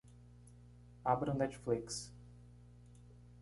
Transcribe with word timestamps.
Abra 1.05 1.31
o 1.31 1.35
Netflix. 1.37 2.11